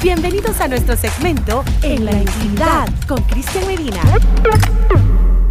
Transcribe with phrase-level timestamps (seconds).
[0.00, 4.00] Bienvenidos a nuestro segmento En la intimidad con Cristian Medina.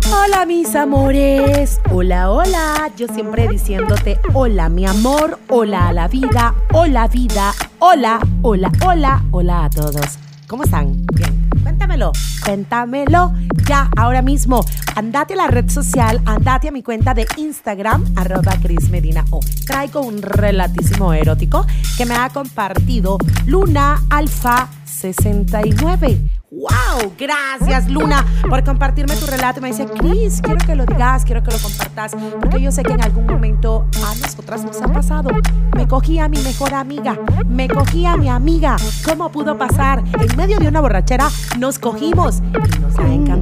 [0.09, 6.55] Hola mis amores, hola, hola, yo siempre diciéndote hola mi amor, hola a la vida,
[6.71, 10.18] hola vida, hola, hola, hola, hola a todos.
[10.48, 11.05] ¿Cómo están?
[11.14, 12.14] Bien, cuéntamelo,
[12.45, 13.34] cuéntamelo
[13.68, 14.63] ya ahora mismo.
[14.95, 19.39] Andate a la red social, andate a mi cuenta de Instagram, arroba Cris Medina O.
[19.65, 21.65] Traigo un relatísimo erótico
[21.97, 26.37] que me ha compartido Luna Alfa 69.
[26.50, 27.14] ¡Wow!
[27.18, 29.59] Gracias, Luna, por compartirme tu relato.
[29.59, 32.94] Me dice, Cris, quiero que lo digas, quiero que lo compartas, porque yo sé que
[32.94, 35.30] en algún momento a nosotras nos ha pasado.
[35.75, 38.78] Me cogí a mi mejor amiga, me cogí a mi amiga.
[39.06, 40.02] ¿Cómo pudo pasar?
[40.20, 42.42] En medio de una borrachera nos cogimos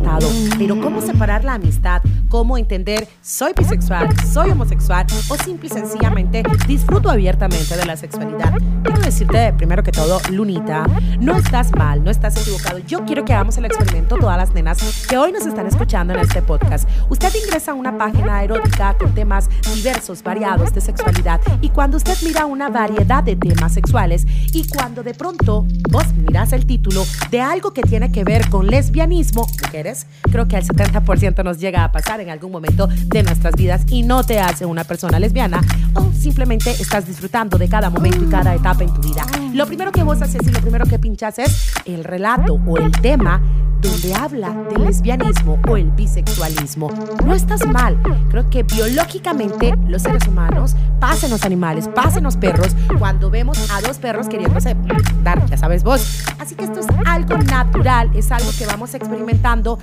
[0.05, 0.44] y nos ha encantado.
[0.57, 2.01] Pero ¿cómo separar la amistad?
[2.29, 8.53] ¿Cómo entender soy bisexual, soy homosexual o simple y sencillamente disfruto abiertamente de la sexualidad?
[8.83, 10.85] Quiero decirte, primero que todo, Lunita,
[11.19, 12.79] no estás mal, no estás equivocado.
[12.79, 16.19] Yo quiero que hagamos el experimento todas las nenas que hoy nos están escuchando en
[16.19, 16.87] este podcast.
[17.09, 22.15] Usted ingresa a una página erótica con temas diversos, variados de sexualidad y cuando usted
[22.23, 27.41] mira una variedad de temas sexuales y cuando de pronto vos miras el título de
[27.41, 31.91] algo que tiene que ver con lesbianismo, mujeres, creo que el 70% nos llega a
[31.91, 35.61] pasar en algún momento de nuestras vidas y no te hace una persona lesbiana
[35.93, 39.25] o simplemente estás disfrutando de cada momento y cada etapa en tu vida.
[39.53, 42.91] Lo primero que vos haces y lo primero que pinchas es el relato o el
[42.91, 43.41] tema
[43.81, 46.89] donde habla del lesbianismo o el bisexualismo.
[47.23, 47.97] No estás mal.
[48.29, 53.81] Creo que biológicamente los seres humanos, pasen los animales, pasen los perros, cuando vemos a
[53.81, 54.75] dos perros queriéndose
[55.23, 56.23] dar, ya sabes vos.
[56.39, 59.77] Así que esto es algo natural, es algo que vamos experimentando.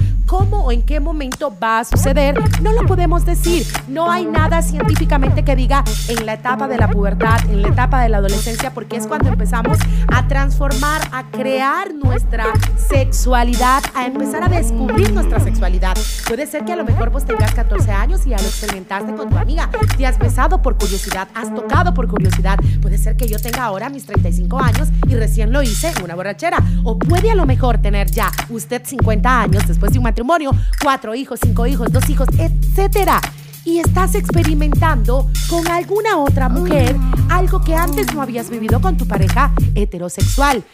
[0.52, 2.38] ¿Cómo o en qué momento va a suceder?
[2.60, 3.66] No lo podemos decir.
[3.88, 8.02] No hay nada científicamente que diga en la etapa de la pubertad, en la etapa
[8.02, 9.78] de la adolescencia, porque es cuando empezamos
[10.12, 12.44] a transformar, a crear nuestra
[12.76, 15.96] sexualidad, a empezar a descubrir nuestra sexualidad.
[16.28, 19.30] Puede ser que a lo mejor vos tengas 14 años y ya lo experimentaste con
[19.30, 22.58] tu amiga, te has besado por curiosidad, has tocado por curiosidad.
[22.82, 26.14] Puede ser que yo tenga ahora mis 35 años y recién lo hice en una
[26.14, 26.58] borrachera.
[26.84, 30.41] O puede a lo mejor tener ya usted 50 años después de un matrimonio,
[30.82, 33.20] cuatro hijos, cinco hijos, dos hijos, etcétera
[33.64, 36.96] y estás experimentando con alguna otra mujer
[37.30, 40.64] algo que antes no habías vivido con tu pareja heterosexual.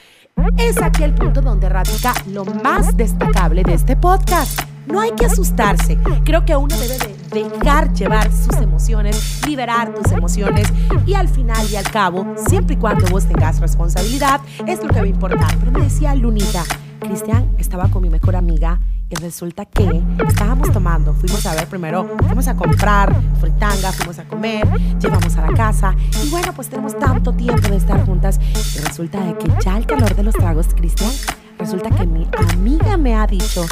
[0.56, 4.60] Es aquí el punto donde radica lo más destacable de este podcast.
[4.86, 5.98] No hay que asustarse.
[6.24, 10.68] Creo que uno debe de dejar llevar sus emociones, liberar tus emociones
[11.04, 15.00] y al final y al cabo, siempre y cuando vos tengas responsabilidad, es lo que
[15.00, 15.58] va a importar.
[15.58, 16.64] Pero me decía Lunita,
[17.00, 18.80] Cristian estaba con mi mejor amiga
[19.10, 24.24] y resulta que estábamos tomando, fuimos a ver primero, fuimos a comprar fritanga, fuimos a
[24.24, 24.69] comer,
[25.00, 28.38] llevamos a la casa y bueno, pues tenemos tanto tiempo de estar juntas
[28.76, 31.10] y resulta de que ya el calor de los tragos, Cristian,
[31.58, 33.64] resulta que mi amiga me ha dicho,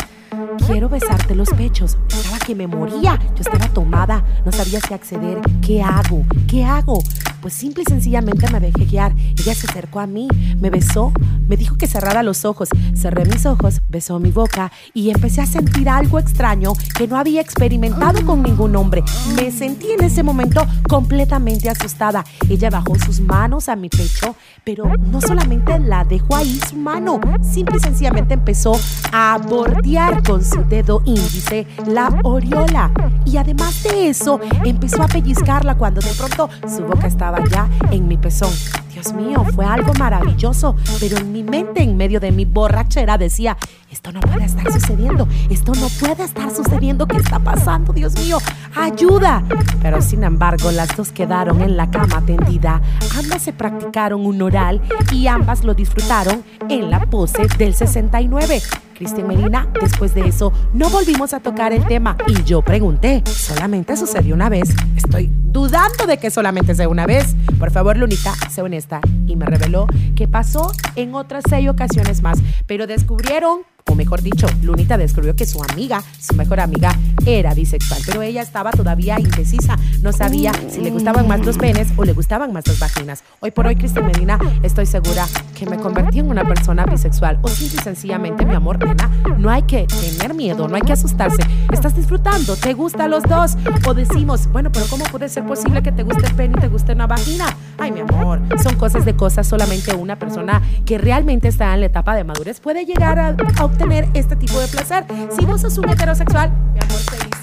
[0.66, 1.96] quiero besarte los pechos.
[2.08, 3.18] Estaba que me moría.
[3.34, 4.24] Yo estaba tomada.
[4.44, 5.40] No sabía si acceder.
[5.64, 6.24] ¿Qué hago?
[6.48, 7.02] ¿Qué hago?
[7.40, 9.12] Pues simple y sencillamente me dejé guiar.
[9.16, 10.28] Ella se acercó a mí,
[10.60, 11.12] me besó,
[11.48, 12.68] me dijo que cerrara los ojos.
[12.94, 17.40] Cerré mis ojos, besó mi boca y empecé a sentir algo extraño que no había
[17.40, 19.02] experimentado con ningún hombre.
[19.34, 22.24] Me sentí en ese momento completamente asustada.
[22.48, 27.20] Ella bajó sus manos a mi pecho, pero no solamente la dejó ahí su mano,
[27.42, 28.78] simple y sencillamente empezó
[29.12, 32.90] a bordear con su dedo índice la oriola.
[33.24, 38.08] Y además de eso, empezó a pellizcarla cuando de pronto su boca estaba ya en
[38.08, 38.52] mi pezón.
[38.96, 43.54] Dios mío, fue algo maravilloso, pero en mi mente, en medio de mi borrachera, decía,
[43.90, 47.92] esto no puede estar sucediendo, esto no puede estar sucediendo, ¿qué está pasando?
[47.92, 48.38] Dios mío,
[48.74, 49.44] ayuda.
[49.82, 52.80] Pero sin embargo, las dos quedaron en la cama tendida,
[53.18, 54.80] ambas se practicaron un oral
[55.12, 58.62] y ambas lo disfrutaron en la pose del 69.
[58.96, 62.16] Cristian Medina, después de eso, no volvimos a tocar el tema.
[62.26, 64.74] Y yo pregunté, ¿solamente sucedió una vez?
[64.96, 67.36] Estoy dudando de que solamente sea una vez.
[67.58, 69.00] Por favor, Lunita, sé honesta.
[69.26, 72.38] Y me reveló que pasó en otras seis ocasiones más.
[72.66, 76.90] Pero descubrieron o mejor dicho, Lunita descubrió que su amiga, su mejor amiga,
[77.24, 81.88] era bisexual, pero ella estaba todavía indecisa, no sabía si le gustaban más los penes
[81.96, 83.22] o le gustaban más las vaginas.
[83.40, 87.48] Hoy por hoy, Cristian Medina, estoy segura que me convertí en una persona bisexual o
[87.48, 91.42] simple y sencillamente, mi amor, nena, no hay que tener miedo, no hay que asustarse.
[91.72, 93.56] Estás disfrutando, te gustan los dos.
[93.86, 96.68] O decimos, bueno, pero ¿cómo puede ser posible que te guste el pene y te
[96.68, 97.46] guste una vagina?
[97.86, 99.46] Ay, mi amor, son cosas de cosas.
[99.46, 104.08] Solamente una persona que realmente está en la etapa de madurez puede llegar a, obtener
[104.12, 105.04] este tipo de placer.
[105.38, 107.35] Si vos sos un heterosexual, mi amor, feliz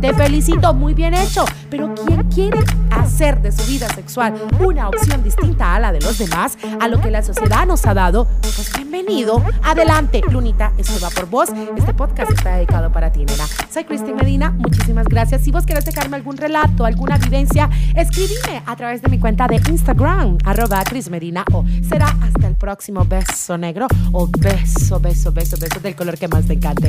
[0.00, 1.44] Te felicito, muy bien hecho.
[1.68, 2.58] Pero quien quiere
[2.90, 7.00] hacer de su vida sexual una opción distinta a la de los demás, a lo
[7.00, 9.42] que la sociedad nos ha dado, pues bienvenido.
[9.62, 11.50] Adelante, Lunita, esto va por vos.
[11.76, 13.44] Este podcast está dedicado para ti, nena.
[13.72, 15.42] Soy Cristina Medina, muchísimas gracias.
[15.42, 19.60] Si vos querés dejarme algún relato, alguna vivencia, escribime a través de mi cuenta de
[19.68, 25.56] Instagram, arroba Cris Medina, o será hasta el próximo beso negro o beso, beso, beso,
[25.56, 26.88] beso del color que más te encante.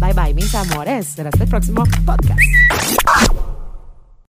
[0.00, 1.08] Bye bye, mis amores.
[1.08, 2.40] Será hasta el próximo podcast.